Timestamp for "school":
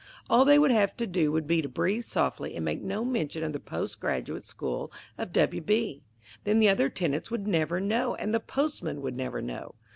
4.47-4.91